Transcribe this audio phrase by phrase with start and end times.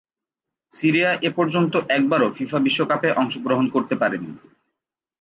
[0.73, 4.31] Syria এপর্যন্ত একবারও FIFA বিশ্বকাপে অংশগ্রহণ করতে পারেনি।